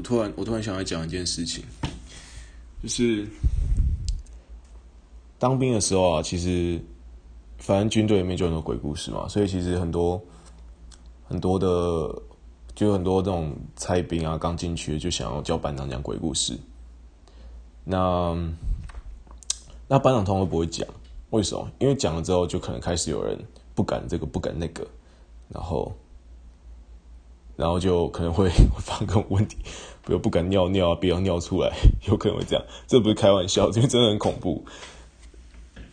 [0.00, 1.62] 我突然我突然想要讲一件事情，
[2.82, 3.28] 就是
[5.38, 6.82] 当兵的时候啊，其实
[7.58, 10.18] 反正军队里面就很多鬼故事嘛，所以其实很多
[11.28, 11.66] 很多的
[12.74, 16.58] 就有很多这种菜兵啊，刚进去就想要教班长讲鬼故事。
[17.84, 18.34] 那
[19.86, 20.88] 那班长通常不会讲，
[21.28, 21.70] 为什么？
[21.78, 23.38] 因为讲了之后，就可能开始有人
[23.74, 24.82] 不敢这个不敢那个，
[25.50, 25.94] 然后。
[27.60, 28.48] 然后就可能会
[28.80, 29.58] 发生个问题，
[30.06, 31.70] 比如不敢尿尿啊，不要尿出来，
[32.08, 32.64] 有可能会这样。
[32.86, 34.64] 这不是开玩笑，因为真的很恐怖。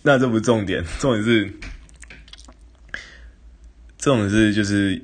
[0.04, 1.54] 那这不是重点，重点是，
[3.98, 5.04] 这种是就是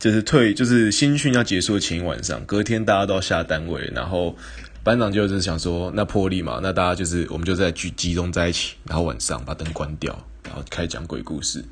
[0.00, 4.34] 就是退就是新训要结束的前一晚上，隔天大家都要下单位，然后
[4.82, 11.64] 班长就是想说，那破例嘛，那大家就是我们就在聚集中在一起，然后晚上把灯关掉，然后开始讲鬼故事。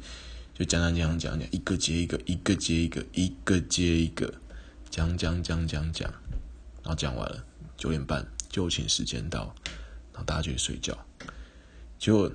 [0.54, 4.32] 就讲讲讲讲讲，一个接一个，一个接一个，一个接一个，
[4.88, 6.08] 讲讲讲讲讲，
[6.82, 7.44] 然后讲完了，
[7.76, 9.52] 九点半就寝时间到，
[10.12, 10.96] 然后大家就去睡觉。
[11.98, 12.30] 结果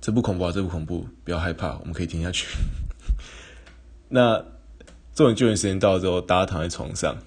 [0.00, 2.46] 这不恐怖啊，这不恐怖，不要害怕，我们可以听下去。
[4.08, 4.38] 那
[5.14, 7.18] 这种就寝时间到之后，大家躺在床上。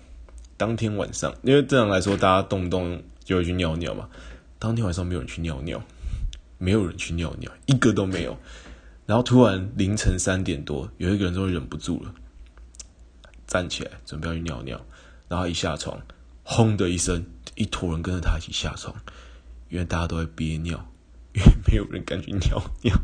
[0.57, 4.09] 当天晚上，因为正常来说，大家动不动就会去尿尿嘛。
[4.57, 5.83] 当天晚上没有人去尿尿，
[6.57, 8.35] 没有人去尿尿，一个都没有。
[9.05, 12.13] 然后突然凌晨三点多，有一个人终于忍不住了，
[13.45, 14.85] 站起来准备要去尿尿，
[15.27, 16.01] 然后一下床，
[16.43, 18.95] 轰的一声，一坨人跟着他一起下床，
[19.67, 20.89] 因为大家都在憋尿，
[21.33, 22.97] 因为没有人敢去尿尿。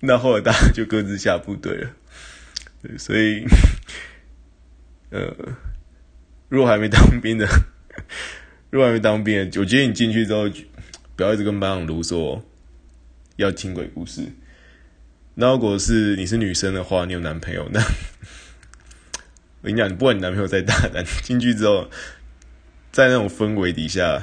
[0.00, 1.90] 那后来大家就各自下部队了，
[2.98, 3.44] 所以，
[5.10, 5.32] 呃，
[6.48, 7.46] 如果还没当兵的，
[8.70, 10.50] 如果还没当兵的，我建议你进去之后，
[11.14, 12.44] 不要一直跟班长卢说。
[13.40, 14.32] 要听鬼故事，
[15.34, 17.80] 那如果是你是女生的话，你有男朋友， 那
[19.62, 21.90] 我跟你讲，不管你男朋友再大胆，进去之后，
[22.92, 24.22] 在那种氛围底下，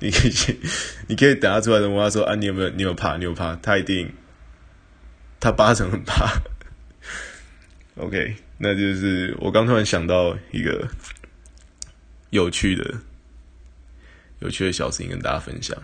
[0.00, 0.58] 你可以去，
[1.06, 2.70] 你可以等他出来的，问他说：“啊，你有没有？
[2.70, 3.16] 你有怕？
[3.16, 4.12] 你有怕？”他一定，
[5.38, 6.40] 他八成很怕。
[7.96, 10.88] OK，那就是我刚突然想到一个
[12.30, 12.94] 有趣的、
[14.40, 15.76] 有趣的小事情跟大家分享。